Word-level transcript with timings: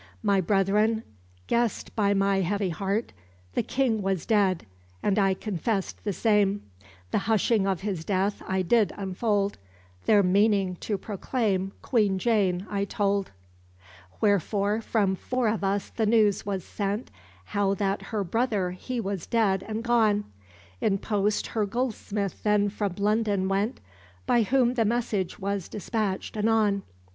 My 0.23 0.41
brethren 0.41 1.03
guessèd 1.47 1.89
by 1.95 2.15
my 2.15 2.37
heavie 2.37 2.71
hearte, 2.71 3.13
The 3.53 3.61
King 3.61 4.01
was 4.01 4.25
dead, 4.25 4.65
and 5.03 5.19
I 5.19 5.35
confess'd 5.35 6.03
the 6.03 6.11
same: 6.11 6.63
The 7.11 7.19
hushing 7.29 7.67
of 7.67 7.81
his 7.81 8.03
death 8.03 8.41
I 8.47 8.63
didd 8.63 8.91
unfolde, 8.97 9.59
Their 10.07 10.23
meaning 10.23 10.75
to 10.77 10.97
proclaime 10.97 11.73
Queene 11.83 12.17
Jane 12.17 12.65
I 12.67 12.83
tolde. 12.85 13.29
Wherefore 14.19 14.81
from 14.81 15.15
four 15.15 15.47
of 15.47 15.63
us 15.63 15.89
the 15.91 16.07
newes 16.07 16.47
was 16.47 16.63
sent 16.63 17.11
How 17.45 17.75
that 17.75 18.01
her 18.09 18.23
brother 18.23 18.71
hee 18.71 18.99
was 18.99 19.27
dead 19.27 19.63
and 19.67 19.83
gone; 19.83 20.23
In 20.79 20.97
post 20.97 21.45
her 21.45 21.67
goldsmith 21.67 22.41
then 22.41 22.69
from 22.69 22.95
London 22.97 23.47
went, 23.47 23.79
By 24.25 24.41
whom 24.41 24.73
the 24.73 24.83
message 24.83 25.37
was 25.37 25.69
dispatcht 25.69 26.35
anon. 26.37 26.81